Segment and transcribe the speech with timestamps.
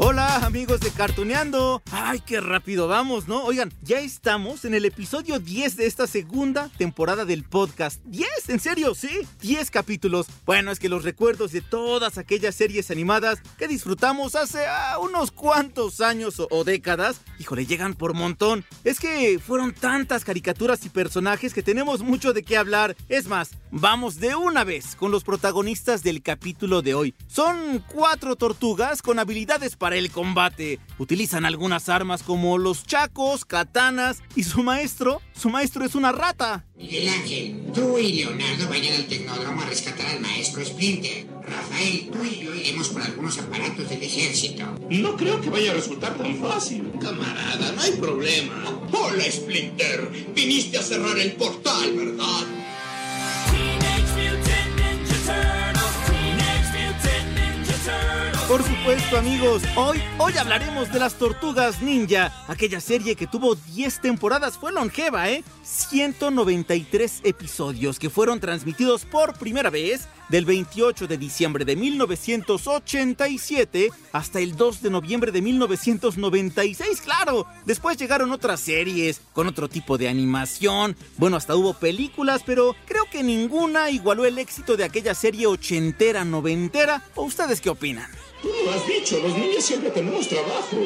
[0.00, 1.82] Hola amigos de Cartuneando.
[1.90, 3.42] Ay, qué rápido vamos, ¿no?
[3.42, 8.00] Oigan, ya estamos en el episodio 10 de esta segunda temporada del podcast.
[8.04, 8.24] ¿10?
[8.46, 8.94] ¿En serio?
[8.94, 9.08] Sí,
[9.40, 10.28] 10 capítulos.
[10.46, 15.32] Bueno, es que los recuerdos de todas aquellas series animadas que disfrutamos hace ah, unos
[15.32, 18.64] cuantos años o, o décadas, híjole, llegan por montón.
[18.84, 22.96] Es que fueron tantas caricaturas y personajes que tenemos mucho de qué hablar.
[23.08, 27.14] Es más, vamos de una vez con los protagonistas del capítulo de hoy.
[27.26, 30.78] Son cuatro tortugas con habilidades para el combate.
[30.98, 36.64] Utilizan algunas armas como los chacos, katanas y su maestro, su maestro es una rata.
[36.76, 41.26] Miguel Ángel, tú y Leonardo vayan al tecnódromo a rescatar al maestro Splinter.
[41.42, 44.64] Rafael, tú y yo iremos por algunos aparatos del ejército.
[44.90, 46.92] No creo que vaya a resultar tan fácil.
[47.00, 48.80] Camarada, no hay problema.
[48.92, 50.10] Hola, Splinter.
[50.34, 52.67] Viniste a cerrar el portal, ¿verdad?
[58.48, 64.00] Por supuesto amigos, hoy, hoy hablaremos de las tortugas ninja, aquella serie que tuvo 10
[64.00, 65.44] temporadas, fue longeva, ¿eh?
[65.64, 74.40] 193 episodios que fueron transmitidos por primera vez del 28 de diciembre de 1987 hasta
[74.40, 77.44] el 2 de noviembre de 1996, claro.
[77.66, 83.04] Después llegaron otras series con otro tipo de animación, bueno, hasta hubo películas, pero creo
[83.12, 87.04] que ninguna igualó el éxito de aquella serie ochentera, noventera.
[87.14, 88.10] ¿O ustedes qué opinan?
[88.42, 90.78] Tú lo has dicho, los niños siempre tenemos trabajo.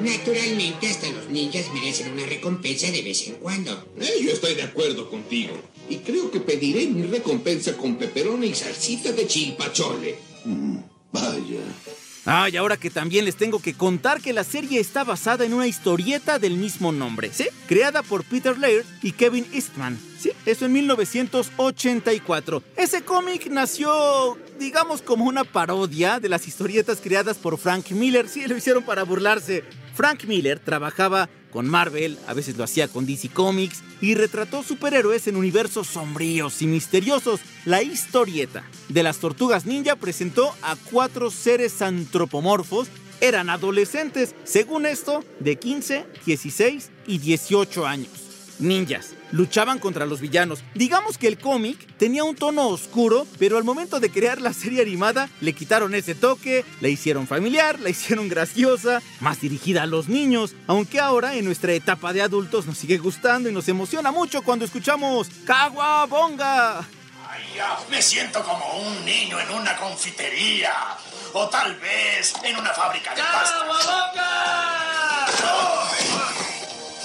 [0.00, 3.72] Naturalmente, hasta los ninjas merecen una recompensa de vez en cuando.
[4.00, 5.52] Eh, yo estoy de acuerdo contigo.
[5.88, 10.16] Y creo que pediré mi recompensa con peperona y salsita de chilpachole.
[10.44, 10.78] Mm,
[11.12, 11.60] vaya.
[12.24, 15.54] Ah, y ahora que también les tengo que contar que la serie está basada en
[15.54, 17.48] una historieta del mismo nombre, ¿sí?
[17.66, 20.31] Creada por Peter Laird y Kevin Eastman, ¿sí?
[20.44, 22.62] Eso en 1984.
[22.76, 28.46] Ese cómic nació, digamos, como una parodia de las historietas creadas por Frank Miller, sí,
[28.46, 29.62] lo hicieron para burlarse.
[29.94, 35.28] Frank Miller trabajaba con Marvel, a veces lo hacía con DC Comics, y retrató superhéroes
[35.28, 37.40] en universos sombríos y misteriosos.
[37.64, 42.88] La historieta de las tortugas ninja presentó a cuatro seres antropomorfos.
[43.20, 48.31] Eran adolescentes, según esto, de 15, 16 y 18 años.
[48.62, 49.14] Ninjas.
[49.30, 50.62] Luchaban contra los villanos.
[50.74, 54.82] Digamos que el cómic tenía un tono oscuro, pero al momento de crear la serie
[54.82, 60.08] animada le quitaron ese toque, la hicieron familiar, la hicieron graciosa, más dirigida a los
[60.08, 64.42] niños, aunque ahora en nuestra etapa de adultos nos sigue gustando y nos emociona mucho
[64.42, 65.28] cuando escuchamos
[66.08, 66.78] Bonga.
[66.78, 70.72] Ay, ya, me siento como un niño en una confitería.
[71.34, 73.62] O tal vez en una fábrica de pasta.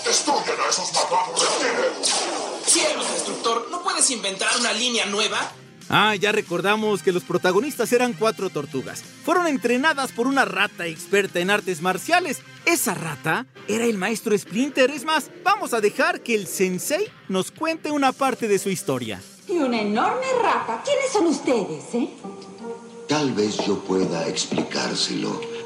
[0.08, 2.16] ¡Destruyen a esos malvados reptiles!
[2.66, 5.52] Cielos, destructor, ¿no puedes inventar una línea nueva?
[5.90, 9.04] Ah, ya recordamos que los protagonistas eran cuatro tortugas.
[9.26, 12.40] Fueron entrenadas por una rata experta en artes marciales.
[12.66, 14.92] Esa rata era el maestro Splinter.
[14.92, 19.22] Es más, vamos a dejar que el sensei nos cuente una parte de su historia.
[19.50, 20.84] Y una enorme rata.
[20.86, 22.10] ¿Quiénes son ustedes, eh?
[23.10, 25.57] Tal vez yo pueda explicárselo.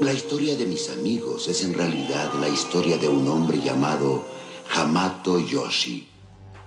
[0.00, 4.26] La historia de mis amigos es en realidad la historia de un hombre llamado
[4.74, 6.06] Hamato Yoshi.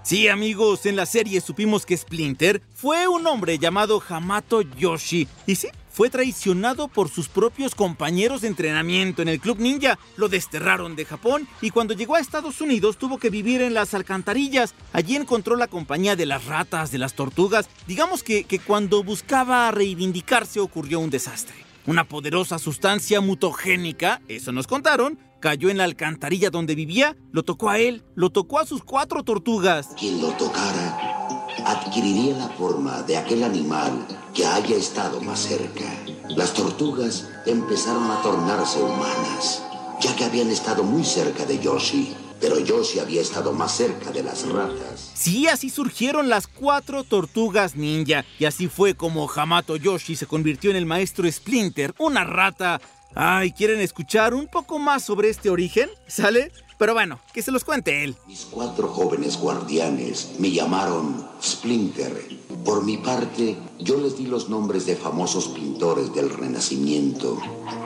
[0.02, 5.28] Sí, amigos, en la serie supimos que Splinter fue un hombre llamado Hamato Yoshi.
[5.46, 10.00] Y sí, fue traicionado por sus propios compañeros de entrenamiento en el Club Ninja.
[10.18, 13.94] Lo desterraron de Japón y cuando llegó a Estados Unidos tuvo que vivir en las
[13.94, 14.74] alcantarillas.
[14.92, 17.70] Allí encontró la compañía de las ratas, de las tortugas.
[17.86, 21.69] Digamos que, que cuando buscaba reivindicarse ocurrió un desastre.
[21.90, 27.72] Una poderosa sustancia mutagénica, eso nos contaron, cayó en la alcantarilla donde vivía, lo tocó
[27.72, 29.88] a él, lo tocó a sus cuatro tortugas.
[29.98, 31.00] Quien lo tocara
[31.66, 34.06] adquiriría la forma de aquel animal
[34.36, 35.86] que haya estado más cerca.
[36.28, 39.64] Las tortugas empezaron a tornarse humanas,
[40.00, 42.16] ya que habían estado muy cerca de Yoshi.
[42.40, 45.12] Pero Yoshi había estado más cerca de las ratas.
[45.14, 48.26] Sí, así surgieron las cuatro tortugas ninja.
[48.40, 52.80] Y así fue como Hamato Yoshi se convirtió en el maestro Splinter, una rata.
[53.16, 55.90] Ay, ¿quieren escuchar un poco más sobre este origen?
[56.08, 56.52] ¿Sale?
[56.80, 58.16] Pero bueno, que se los cuente él.
[58.26, 62.40] Mis cuatro jóvenes guardianes me llamaron Splinter.
[62.64, 67.38] Por mi parte, yo les di los nombres de famosos pintores del Renacimiento.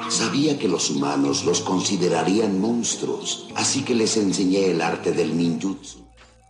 [0.09, 6.02] Sabía que los humanos los considerarían monstruos, así que les enseñé el arte del ninjutsu.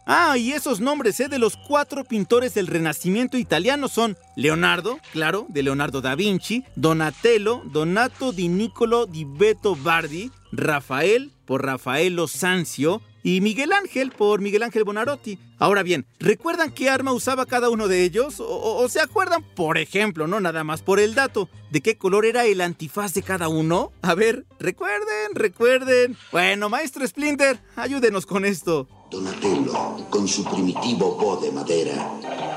[0.06, 1.30] Ah, y esos nombres ¿eh?
[1.30, 7.62] de los cuatro pintores del Renacimiento italiano son Leonardo, claro, de Leonardo da Vinci, Donatello,
[7.66, 14.64] Donato di Niccolo di Beto Bardi, Rafael, por Rafaelo Sanzio, y Miguel Ángel por Miguel
[14.64, 15.40] Ángel Bonarotti.
[15.58, 18.42] Ahora bien, ¿recuerdan qué arma usaba cada uno de ellos?
[18.42, 22.26] O, o, se acuerdan, por ejemplo, no nada más por el dato, de qué color
[22.26, 23.94] era el antifaz de cada uno?
[24.02, 26.18] A ver, recuerden, recuerden.
[26.34, 28.90] Bueno, maestro Splinter, ayúdenos con esto.
[29.14, 31.94] Donatello, con su primitivo bo de madera.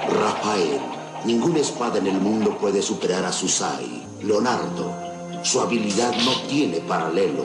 [0.08, 0.80] Rafael,
[1.26, 4.02] ninguna espada en el mundo puede superar a Susai.
[4.22, 4.90] Leonardo,
[5.44, 7.44] su habilidad no tiene paralelo.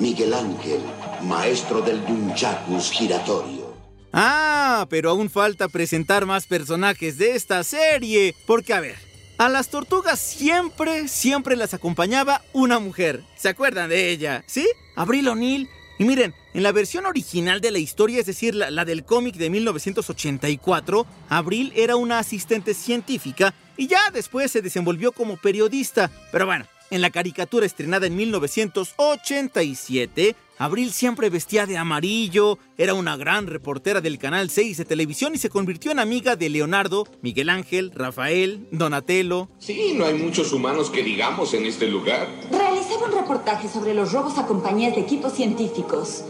[0.00, 0.80] Miguel Ángel,
[1.22, 3.74] maestro del Nunchakus giratorio.
[4.14, 8.34] Ah, pero aún falta presentar más personajes de esta serie.
[8.46, 8.96] Porque, a ver,
[9.36, 13.22] a las tortugas siempre, siempre las acompañaba una mujer.
[13.36, 14.44] ¿Se acuerdan de ella?
[14.46, 14.66] ¿Sí?
[14.96, 15.68] Abril O'Neill.
[15.98, 19.48] Y miren, en la versión original de la historia, es decir, la, del cómic de
[19.48, 26.10] 1984, Abril era una asistente científica y ya después se desenvolvió como periodista.
[26.32, 33.18] Pero bueno, en la caricatura estrenada en 1987, Abril siempre vestía de amarillo, era una
[33.18, 37.50] gran reportera del Canal 6 de televisión y se convirtió en amiga de Leonardo, Miguel
[37.50, 39.50] Ángel, Rafael, Donatello.
[39.58, 42.26] Sí, no hay muchos humanos que digamos en este lugar.
[42.50, 46.24] Realizaba un reportaje sobre los robos a compañías de equipos científicos.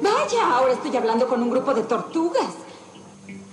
[0.00, 2.54] Vaya, ahora estoy hablando con un grupo de tortugas.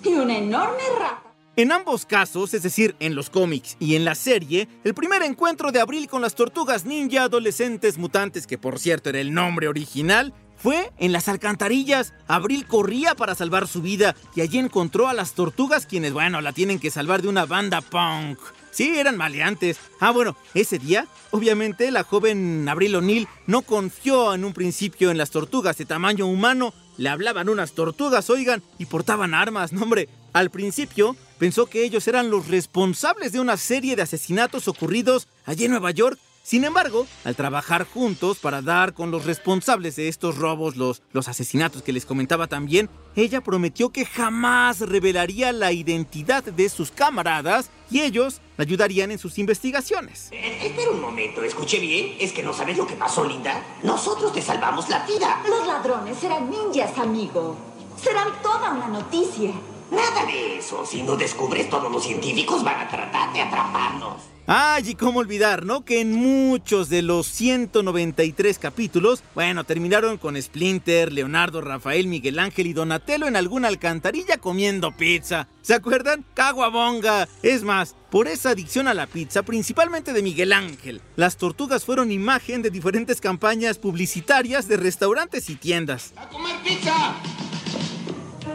[0.04, 1.29] Y una enorme rata.
[1.60, 5.74] En ambos casos, es decir, en los cómics y en la serie, el primer encuentro
[5.74, 10.34] de Abril con las tortugas ninja adolescentes mutantes, que por cierto era el nombre original,
[10.56, 12.14] fue en las alcantarillas.
[12.30, 16.54] Abril corría para salvar su vida y allí encontró a las tortugas quienes, bueno, la
[16.54, 18.40] tienen que salvar de una banda punk.
[18.72, 19.80] Sí, eran maleantes.
[20.00, 25.18] Ah, bueno, ese día, obviamente, la joven Abril O'Neill no confió en un principio en
[25.18, 26.74] las tortugas de tamaño humano.
[26.96, 29.74] Le hablaban unas tortugas, oigan, y portaban armas.
[29.74, 34.68] No, hombre, al principio pensó que ellos eran los responsables de una serie de asesinatos
[34.68, 36.20] ocurridos allí en Nueva York.
[36.44, 41.28] Sin embargo, al trabajar juntos para dar con los responsables de estos robos, los, los
[41.28, 47.70] asesinatos que les comentaba también, ella prometió que jamás revelaría la identidad de sus camaradas
[47.92, 50.30] y ellos la ayudarían en sus investigaciones.
[50.32, 52.18] Eh, espera un momento, ¿escuché bien?
[52.20, 53.64] ¿Es que no sabes lo que pasó, Linda?
[53.84, 55.44] Nosotros te salvamos la vida.
[55.48, 57.58] Los ladrones eran ninjas, amigo.
[58.02, 59.52] Serán toda una noticia.
[59.92, 60.86] Nada de eso.
[60.86, 64.22] Si no descubres, todos los científicos van a tratar de atraparnos.
[64.52, 65.86] Ay, y cómo olvidar, ¿no?
[65.86, 72.66] Que en muchos de los 193 capítulos, bueno, terminaron con Splinter, Leonardo, Rafael, Miguel Ángel
[72.66, 75.48] y Donatello en alguna alcantarilla comiendo pizza.
[75.62, 76.26] ¿Se acuerdan?
[76.34, 77.28] Caguabonga.
[77.44, 82.12] Es más, por esa adicción a la pizza, principalmente de Miguel Ángel, las tortugas fueron
[82.12, 86.12] imagen de diferentes campañas publicitarias de restaurantes y tiendas.
[86.16, 87.16] ¡A comer pizza!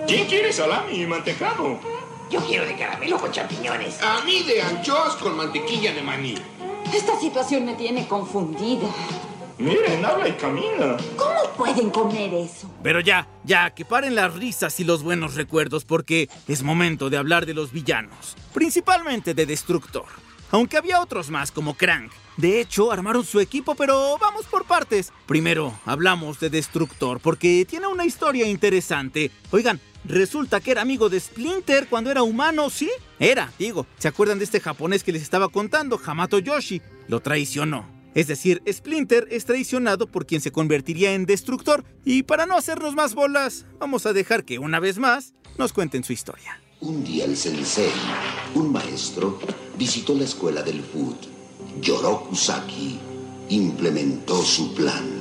[0.07, 1.81] ¿Quién quiere salami y mantecado?
[2.31, 4.03] Yo quiero de caramelo con champiñones.
[4.03, 6.35] A mí de anchoas con mantequilla de maní.
[6.93, 8.87] Esta situación me tiene confundida.
[9.57, 10.99] Miren, habla y camina.
[11.17, 12.71] ¿Cómo pueden comer eso?
[12.83, 17.17] Pero ya, ya, que paren las risas y los buenos recuerdos porque es momento de
[17.17, 20.07] hablar de los villanos, principalmente de Destructor.
[20.51, 22.13] Aunque había otros más como Crank.
[22.37, 25.13] De hecho, armaron su equipo, pero vamos por partes.
[25.27, 29.31] Primero, hablamos de Destructor porque tiene una historia interesante.
[29.51, 32.91] Oigan, Resulta que era amigo de Splinter cuando era humano, ¿sí?
[33.19, 33.87] Era, digo.
[33.99, 36.01] ¿Se acuerdan de este japonés que les estaba contando?
[36.05, 36.83] Hamato Yoshi.
[37.09, 37.89] Lo traicionó.
[38.15, 41.85] Es decir, Splinter es traicionado por quien se convertiría en destructor.
[42.05, 46.05] Y para no hacernos más bolas, vamos a dejar que una vez más nos cuenten
[46.05, 46.61] su historia.
[46.81, 47.91] Un día el sensei,
[48.55, 49.41] un maestro,
[49.79, 51.17] visitó la escuela del food.
[51.81, 52.99] Yoroku Saki
[53.49, 55.14] implementó su plan.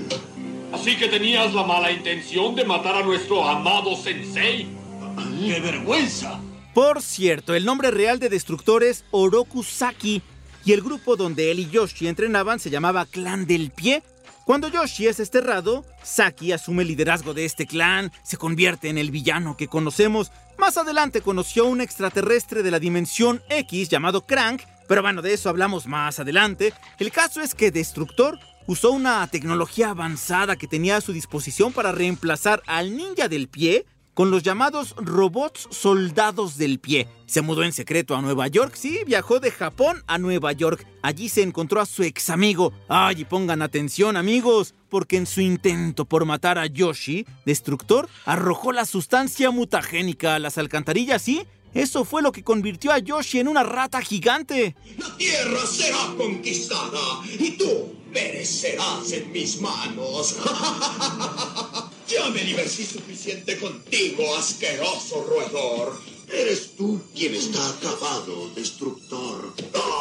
[0.74, 4.68] Así que tenías la mala intención de matar a nuestro amado sensei.
[5.46, 6.40] ¡Qué vergüenza!
[6.74, 10.24] Por cierto, el nombre real de Destructor es Oroku Saki
[10.66, 14.02] y el grupo donde él y Yoshi entrenaban se llamaba Clan del Pie.
[14.46, 19.12] Cuando Yoshi es desterrado, Saki asume el liderazgo de este clan, se convierte en el
[19.12, 20.32] villano que conocemos.
[20.58, 25.34] Más adelante conoció a un extraterrestre de la dimensión X llamado Crank, pero bueno, de
[25.34, 26.74] eso hablamos más adelante.
[26.98, 31.92] El caso es que Destructor usó una tecnología avanzada que tenía a su disposición para
[31.92, 37.08] reemplazar al ninja del pie con los llamados robots soldados del pie.
[37.26, 40.86] Se mudó en secreto a Nueva York, sí, viajó de Japón a Nueva York.
[41.02, 42.74] Allí se encontró a su ex amigo.
[42.88, 48.72] Ay, y pongan atención amigos, porque en su intento por matar a Yoshi, Destructor arrojó
[48.72, 51.48] la sustancia mutagénica a las alcantarillas, sí.
[51.74, 54.76] Eso fue lo que convirtió a Yoshi en una rata gigante.
[54.98, 60.38] La tierra será conquistada y tú perecerás en mis manos.
[62.06, 66.00] Ya me divertí suficiente contigo, asqueroso roedor.
[66.32, 69.54] Eres tú quien está acabado, destructor.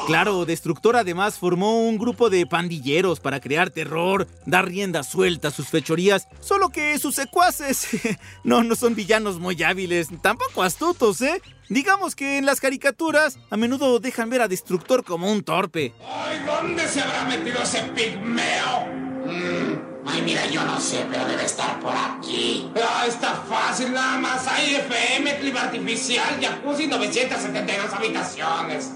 [0.07, 5.50] Claro, Destructor además formó un grupo de pandilleros para crear terror, dar rienda suelta a
[5.50, 7.87] sus fechorías, solo que sus secuaces
[8.45, 11.41] no, no son villanos muy hábiles, tampoco astutos, ¿eh?
[11.73, 15.95] Digamos que en las caricaturas a menudo dejan ver a Destructor como un torpe.
[16.07, 18.87] Ay, ¿dónde se habrá metido ese pigmeo?
[19.25, 22.69] Mm, Ay, mira, yo no sé, pero debe estar por aquí.
[22.76, 24.47] Ah, está fácil nada más.
[24.49, 28.91] Hay FM, clima artificial, jacuzzi, 972 habitaciones.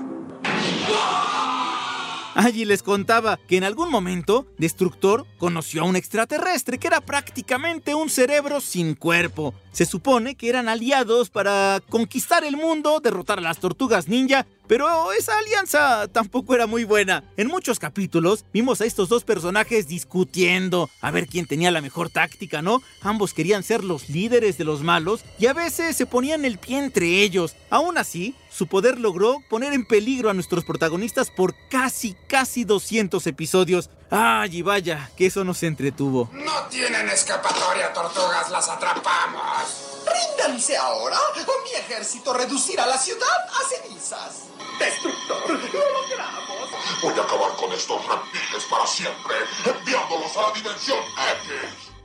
[2.38, 7.95] Allí les contaba que en algún momento Destructor conoció a un extraterrestre que era prácticamente
[7.95, 9.55] un cerebro sin cuerpo.
[9.73, 15.12] Se supone que eran aliados para conquistar el mundo, derrotar a las tortugas ninja, pero
[15.12, 17.25] esa alianza tampoco era muy buena.
[17.38, 22.11] En muchos capítulos vimos a estos dos personajes discutiendo a ver quién tenía la mejor
[22.11, 22.83] táctica, ¿no?
[23.00, 26.81] Ambos querían ser los líderes de los malos y a veces se ponían el pie
[26.81, 27.57] entre ellos.
[27.71, 33.27] Aún así, su poder logró poner en peligro a nuestros protagonistas por casi, casi 200
[33.27, 33.91] episodios.
[34.11, 36.31] Ay, y vaya, que eso nos entretuvo.
[36.33, 39.43] No tienen escapatoria, tortugas, las atrapamos.
[40.07, 44.45] Ríndanse ahora o mi ejército reducirá la ciudad a cenizas.
[44.79, 46.71] Destructor, lo logramos.
[47.03, 49.37] Voy a acabar con estos reptiles para siempre,
[49.67, 50.99] enviándolos a la dimensión
[51.45, 51.96] X.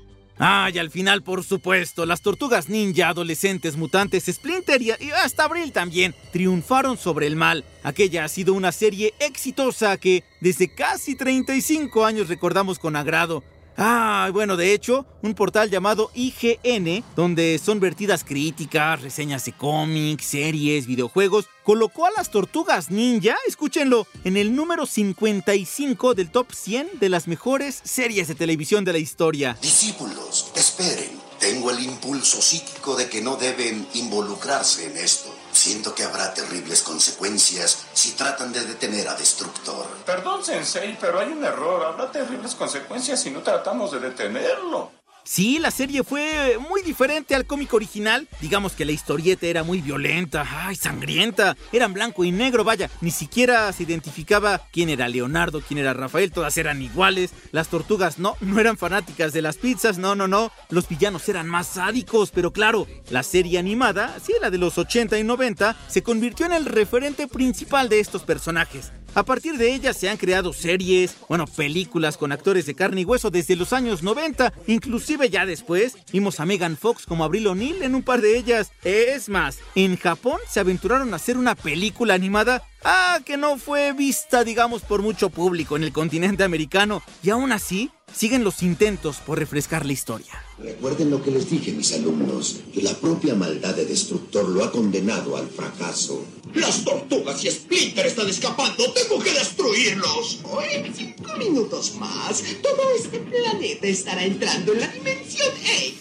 [0.43, 6.15] Ah, al final, por supuesto, las tortugas ninja, adolescentes, mutantes, Splinter y hasta Abril también
[6.31, 7.63] triunfaron sobre el mal.
[7.83, 13.43] Aquella ha sido una serie exitosa que desde casi 35 años recordamos con agrado.
[13.77, 20.25] Ah, bueno, de hecho, un portal llamado IGN, donde son vertidas críticas, reseñas de cómics,
[20.25, 26.99] series, videojuegos, colocó a las tortugas ninja, escúchenlo, en el número 55 del top 100
[26.99, 29.57] de las mejores series de televisión de la historia.
[29.61, 31.21] Discípulos, esperen.
[31.39, 35.33] Tengo el impulso psíquico de que no deben involucrarse en esto.
[35.61, 39.85] Siento que habrá terribles consecuencias si tratan de detener a Destructor.
[40.07, 41.85] Perdón, Sensei, pero hay un error.
[41.85, 44.89] Habrá terribles consecuencias si no tratamos de detenerlo.
[45.31, 48.27] Sí, la serie fue muy diferente al cómic original.
[48.41, 51.55] Digamos que la historieta era muy violenta, ay, sangrienta.
[51.71, 52.89] Eran blanco y negro, vaya.
[52.99, 56.33] Ni siquiera se identificaba quién era Leonardo, quién era Rafael.
[56.33, 57.31] Todas eran iguales.
[57.53, 60.51] Las tortugas no, no eran fanáticas de las pizzas, no, no, no.
[60.69, 65.17] Los villanos eran más sádicos, pero claro, la serie animada, sí, la de los 80
[65.17, 68.91] y 90, se convirtió en el referente principal de estos personajes.
[69.13, 73.05] A partir de ella se han creado series, bueno, películas con actores de carne y
[73.05, 77.83] hueso desde los años 90, inclusive ya después vimos a Megan Fox como Abril O'Neill
[77.83, 78.71] en un par de ellas.
[78.83, 83.93] Es más, en Japón se aventuraron a hacer una película animada Ah, que no fue
[83.93, 87.03] vista, digamos, por mucho público en el continente americano.
[87.21, 90.43] Y aún así, siguen los intentos por refrescar la historia.
[90.59, 94.71] Recuerden lo que les dije, mis alumnos, que la propia maldad de Destructor lo ha
[94.71, 96.25] condenado al fracaso.
[96.53, 98.91] Las tortugas y Splinter están escapando.
[98.93, 100.39] Tengo que destruirlos.
[100.71, 105.93] En cinco minutos más, todo este planeta estará entrando en la dimensión X.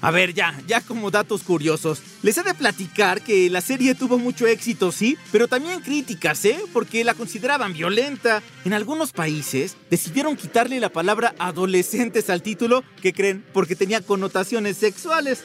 [0.00, 2.00] A ver, ya, ya como datos curiosos.
[2.22, 6.56] Les he de platicar que la serie tuvo mucho éxito, sí, pero también críticas, ¿eh?
[6.72, 8.42] Porque la consideraban violenta.
[8.64, 13.44] En algunos países decidieron quitarle la palabra adolescentes al título, ¿qué creen?
[13.52, 15.42] Porque tenía connotaciones sexuales.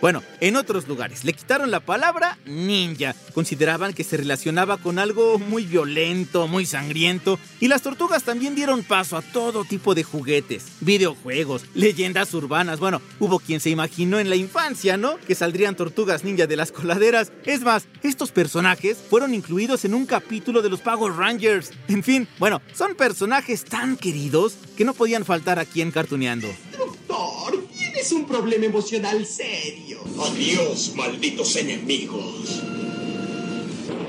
[0.00, 3.14] Bueno, en otros lugares le quitaron la palabra ninja.
[3.34, 7.40] Consideraban que se relacionaba con algo muy violento, muy sangriento.
[7.58, 12.78] Y las tortugas también dieron paso a todo tipo de juguetes, videojuegos, leyendas urbanas.
[12.78, 15.18] Bueno, hubo quien se imaginó en la infancia, ¿no?
[15.18, 17.32] Que saldrían tortugas ninja de las coladeras.
[17.44, 21.70] Es más, estos personajes fueron incluidos en un capítulo de los Power Rangers.
[21.88, 26.48] En fin, bueno, son personajes tan queridos que no podían faltar aquí en Cartuneando.
[26.76, 30.00] Doctor, tienes un problema emocional serio.
[30.18, 32.62] Adiós, malditos enemigos.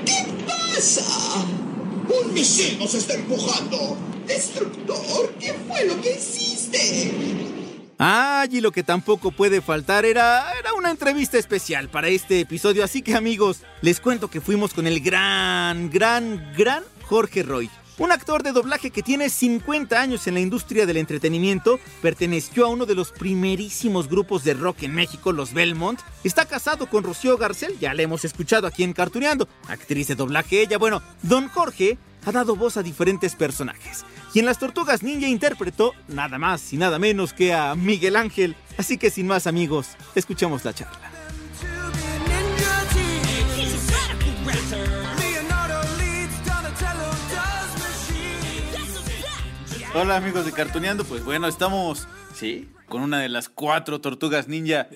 [0.04, 1.04] ¿Qué pasa?
[2.08, 3.96] Un misil nos está empujando.
[4.26, 7.51] Destructor, ¿qué fue lo que hiciste?
[8.04, 12.82] Ah, y lo que tampoco puede faltar era, era una entrevista especial para este episodio.
[12.82, 17.70] Así que amigos, les cuento que fuimos con el gran, gran, gran Jorge Roy.
[17.98, 22.70] Un actor de doblaje que tiene 50 años en la industria del entretenimiento, perteneció a
[22.70, 26.00] uno de los primerísimos grupos de rock en México, los Belmont.
[26.24, 30.60] Está casado con Rocío Garcel, ya la hemos escuchado aquí en Cartuneando, actriz de doblaje
[30.60, 30.76] ella.
[30.76, 34.04] Bueno, Don Jorge ha dado voz a diferentes personajes.
[34.34, 38.56] Y en Las Tortugas Ninja interpretó nada más y nada menos que a Miguel Ángel.
[38.78, 41.10] Así que sin más amigos, escuchemos la charla.
[49.94, 54.88] Hola amigos de Cartuneando, pues bueno, estamos Sí, con una de las cuatro tortugas ninja,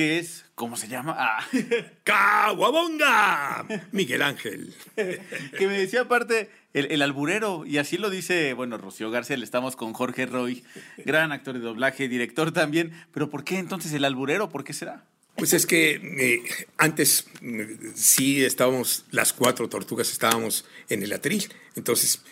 [0.00, 1.14] que es, ¿cómo se llama?
[1.18, 1.46] Ah,
[2.04, 3.66] ¡Caguabonga!
[3.92, 4.72] Miguel Ángel.
[4.96, 9.76] que me decía aparte el, el alburero, y así lo dice, bueno, Rocío García, estamos
[9.76, 10.64] con Jorge Roy,
[11.04, 14.48] gran actor de doblaje, director también, pero ¿por qué entonces el alburero?
[14.48, 15.04] ¿Por qué será?
[15.36, 21.52] Pues es que eh, antes eh, sí estábamos, las cuatro tortugas estábamos en el atril.
[21.76, 22.22] Entonces,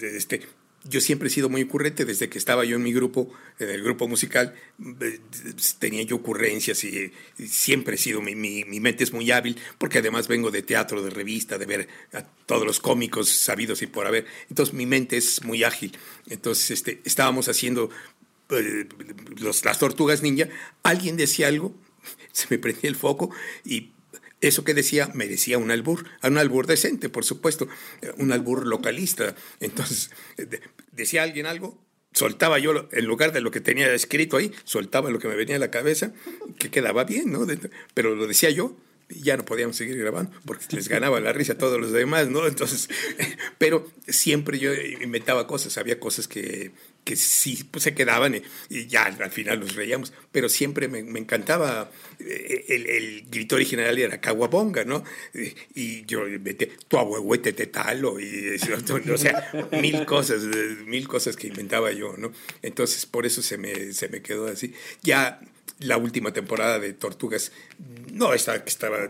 [0.00, 0.42] este,
[0.84, 3.82] yo siempre he sido muy ocurrente desde que estaba yo en mi grupo, en el
[3.82, 4.54] grupo musical,
[5.00, 5.20] eh,
[5.78, 7.12] tenía yo ocurrencias y,
[7.46, 11.02] siempre he sido, mi, mi, mi, mente es muy hábil, porque además vengo de teatro,
[11.02, 14.26] de revista, de ver a todos los cómicos sabidos y por haber.
[14.48, 15.96] Entonces mi mente es muy ágil.
[16.28, 17.90] Entonces este, estábamos haciendo
[18.50, 18.86] eh,
[19.36, 20.48] los, las tortugas ninja,
[20.82, 21.74] alguien decía algo
[22.32, 23.30] se me prendía el foco
[23.64, 23.92] y
[24.40, 27.68] eso que decía merecía un albur, un albur decente, por supuesto,
[28.16, 29.34] un albur localista.
[29.60, 30.10] Entonces,
[30.92, 31.78] decía alguien algo,
[32.12, 35.56] soltaba yo, en lugar de lo que tenía escrito ahí, soltaba lo que me venía
[35.56, 36.12] a la cabeza,
[36.58, 37.46] que quedaba bien, ¿no?
[37.94, 38.76] Pero lo decía yo,
[39.10, 42.46] ya no podíamos seguir grabando porque les ganaba la risa a todos los demás, ¿no?
[42.46, 42.88] Entonces,
[43.58, 46.72] pero siempre yo inventaba cosas, había cosas que,
[47.04, 48.34] que sí pues, se quedaban
[48.68, 53.54] y, ya al final nos reíamos, pero siempre me, me encantaba, eh, el, el, grito
[53.56, 55.02] original era Caguabonga, ¿no?
[55.74, 58.58] Y yo metí tu abuehuete te talo, y
[59.12, 59.50] o sea,
[59.80, 60.42] mil cosas,
[60.86, 62.32] mil cosas que inventaba yo, ¿no?
[62.60, 64.74] Entonces por eso se me, se me quedó así.
[65.02, 65.40] Ya
[65.80, 67.52] la última temporada de Tortugas,
[68.12, 69.08] no esta que estaba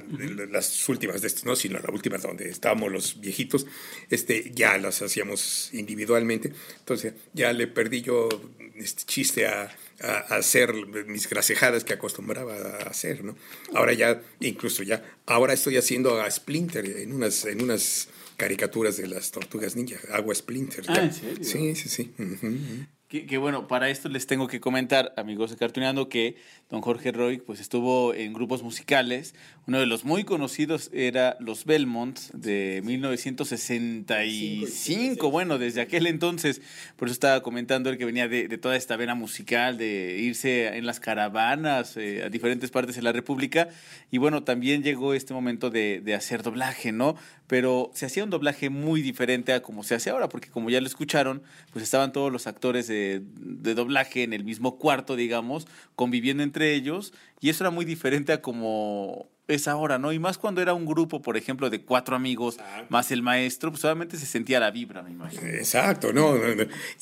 [0.50, 3.66] las últimas de estas, no, sino la última donde estábamos los viejitos,
[4.10, 6.52] este, ya las hacíamos individualmente.
[6.78, 8.28] Entonces ya le perdí yo
[8.76, 10.74] este chiste a, a, a hacer
[11.06, 13.36] mis grasejadas que acostumbraba a hacer, ¿no?
[13.74, 19.08] Ahora ya, incluso ya, ahora estoy haciendo a Splinter en unas, en unas caricaturas de
[19.08, 20.84] las tortugas ninja, hago a Splinter.
[20.88, 21.02] Ah, ya.
[21.02, 21.44] ¿en serio?
[21.44, 22.12] Sí, sí, sí.
[22.18, 22.86] Uh -huh.
[23.08, 26.36] Que, que, bueno, para esto les tengo que comentar, amigos de Cartuneando, que
[26.68, 29.34] don Jorge Roy pues estuvo en grupos musicales.
[29.66, 35.30] Uno de los muy conocidos era Los Belmont de 1965.
[35.30, 36.60] Bueno, desde aquel entonces,
[36.96, 40.76] por eso estaba comentando él que venía de, de toda esta vena musical, de irse
[40.76, 43.70] en las caravanas eh, a diferentes partes de la República.
[44.10, 47.16] Y bueno, también llegó este momento de, de hacer doblaje, ¿no?
[47.48, 50.80] Pero se hacía un doblaje muy diferente a como se hace ahora, porque como ya
[50.80, 55.66] lo escucharon, pues estaban todos los actores de, de, doblaje en el mismo cuarto, digamos,
[55.96, 60.12] conviviendo entre ellos, y eso era muy diferente a como es ahora, ¿no?
[60.12, 62.86] Y más cuando era un grupo, por ejemplo, de cuatro amigos Exacto.
[62.90, 65.42] más el maestro, pues solamente se sentía la vibra, me imagino.
[65.42, 66.36] Exacto, no.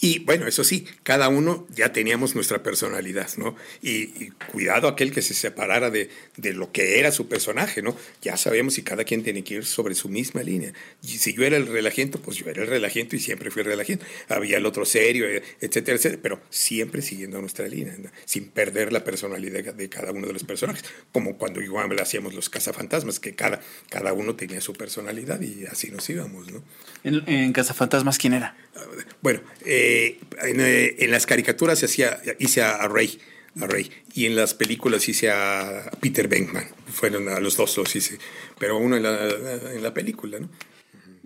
[0.00, 3.56] Y bueno, eso sí, cada uno ya teníamos nuestra personalidad, ¿no?
[3.82, 7.96] Y, y cuidado aquel que se separara de, de, lo que era su personaje, ¿no?
[8.22, 10.72] Ya sabemos y cada quien tiene que ir sobre su misma línea.
[11.02, 13.66] Y si yo era el relajiento, pues yo era el relajiento y siempre fui el
[13.66, 14.04] relajiento.
[14.28, 15.26] Había el otro serio,
[15.61, 18.09] etcétera, etcétera, pero siempre siguiendo nuestra línea, ¿no?
[18.24, 22.49] sin perder la personalidad de cada uno de los personajes, como cuando igual hacíamos los
[22.49, 26.62] cazafantasmas, que cada, cada uno tenía su personalidad y así nos íbamos, ¿no?
[27.03, 28.57] ¿En, en cazafantasmas quién era?
[29.22, 33.18] Bueno, eh, en, eh, en, las caricaturas se hacía, hice a Ray,
[33.61, 37.96] a Ray, y en las películas hice a Peter Venkman, fueron a los dos los
[37.96, 38.18] hice,
[38.59, 39.29] pero uno en la,
[39.75, 40.49] en la película, ¿no?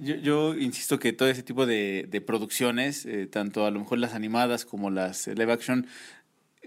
[0.03, 3.99] Yo, yo, insisto que todo ese tipo de, de producciones, eh, tanto a lo mejor
[3.99, 5.87] las animadas como las live action,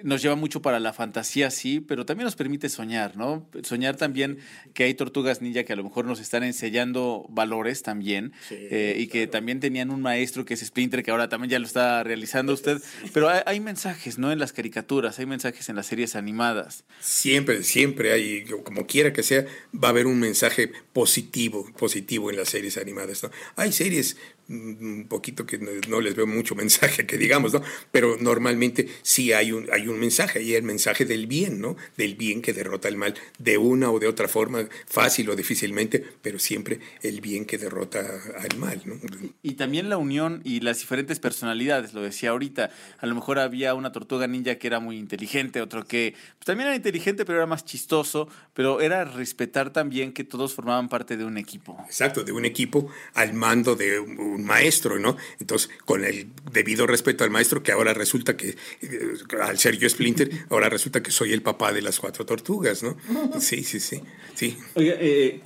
[0.02, 3.48] nos lleva mucho para la fantasía, sí, pero también nos permite soñar, ¿no?
[3.62, 4.40] Soñar también
[4.74, 8.96] que hay tortugas ninja que a lo mejor nos están enseñando valores también sí, eh,
[8.98, 9.32] y que claro.
[9.32, 12.82] también tenían un maestro que es Splinter, que ahora también ya lo está realizando usted,
[13.14, 14.32] pero hay, hay, mensajes, ¿no?
[14.32, 16.86] En las caricaturas, hay mensajes en las series animadas.
[17.00, 22.38] Siempre, siempre hay, como quiera que sea, va a haber un mensaje positivo, positivo en
[22.38, 23.30] las series animadas, ¿no?
[23.56, 24.18] Hay series
[24.50, 27.62] un poquito que no les veo mucho mensaje que digamos, ¿no?
[27.92, 31.76] Pero normalmente sí hay un, hay un mensaje, y el mensaje del bien, ¿no?
[31.98, 36.04] Del bien que derrota el mal de una o de otra forma, fácil o difícilmente,
[36.22, 38.04] pero siempre el bien que derrota
[38.40, 38.96] al mal, ¿no?
[39.42, 43.74] Y también la unión y las diferentes personalidades, lo decía ahorita, a lo mejor había
[43.74, 47.48] una tortuga ninja que era muy inteligente, otro que pues, también era inteligente, pero era
[47.48, 51.78] más chistoso, pero era respetar también que todos formaban parte de un equipo.
[51.86, 54.00] Exacto, de un equipo al mando de
[54.34, 55.18] un maestro, ¿no?
[55.40, 58.50] Entonces, con el debido respeto al maestro, que ahora resulta que,
[58.82, 62.84] eh, al ser yo Splinter, ahora resulta que soy el papá de las cuatro tortugas,
[62.84, 62.98] ¿no?
[63.40, 64.02] Sí, sí, sí.
[64.36, 64.58] sí.
[64.76, 65.42] Oiga, eh,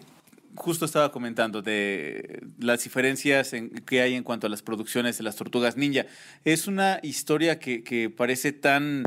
[0.55, 5.23] justo estaba comentando de las diferencias en, que hay en cuanto a las producciones de
[5.23, 6.05] las tortugas ninja.
[6.43, 9.03] Es una historia que, que parece tan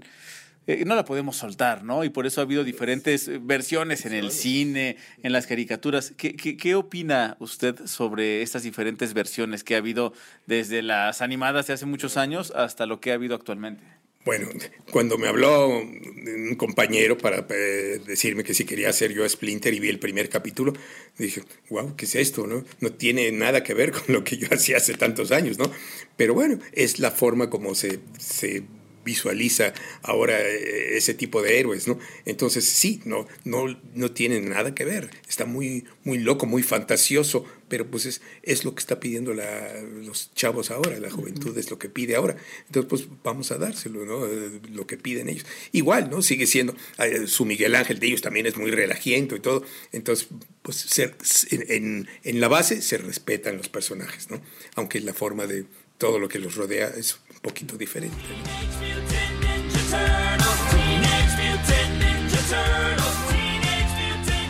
[0.73, 2.05] eh, no la podemos soltar, ¿no?
[2.05, 6.13] Y por eso ha habido diferentes versiones en el cine, en las caricaturas.
[6.17, 10.13] ¿Qué, qué, qué opina usted sobre estas diferentes versiones que ha habido
[10.47, 13.83] desde las animadas de hace muchos años hasta lo que ha habido actualmente?
[14.23, 14.51] Bueno,
[14.91, 19.81] cuando me habló un compañero para eh, decirme que si quería hacer yo Splinter y
[19.81, 20.75] vi el primer capítulo,
[21.17, 22.47] dije, wow, ¿qué es esto?
[22.47, 22.63] No?
[22.81, 25.71] no tiene nada que ver con lo que yo hacía hace tantos años, ¿no?
[26.19, 28.65] Pero bueno, es la forma como se, se
[29.05, 31.99] visualiza ahora eh, ese tipo de héroes, ¿no?
[32.25, 37.45] Entonces sí, no, no, no tiene nada que ver, está muy, muy loco, muy fantasioso,
[37.69, 41.71] pero pues es, es lo que está pidiendo la, los chavos ahora, la juventud es
[41.71, 42.37] lo que pide ahora,
[42.67, 44.27] entonces pues vamos a dárselo, ¿no?
[44.27, 45.47] Eh, Lo que piden ellos.
[45.73, 46.21] Igual, ¿no?
[46.23, 46.75] Sigue siendo,
[47.27, 50.29] su Miguel Ángel de ellos también es muy relajiento y todo, entonces
[50.63, 51.15] pues se-
[51.51, 54.41] en, en la base se respetan los personajes, ¿no?
[54.75, 55.65] Aunque la forma de
[55.99, 58.17] todo lo que los rodea es poquito diferente.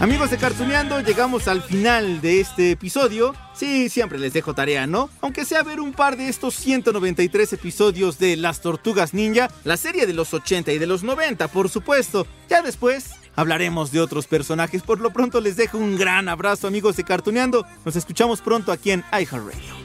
[0.01, 3.35] Amigos de Cartuneando, llegamos al final de este episodio.
[3.55, 5.11] Sí, siempre les dejo tarea, ¿no?
[5.21, 10.07] Aunque sea ver un par de estos 193 episodios de Las Tortugas Ninja, la serie
[10.07, 12.27] de los 80 y de los 90, por supuesto.
[12.49, 14.81] Ya después hablaremos de otros personajes.
[14.81, 17.67] Por lo pronto les dejo un gran abrazo, amigos de Cartuneando.
[17.85, 19.81] Nos escuchamos pronto aquí en iHeartRadio.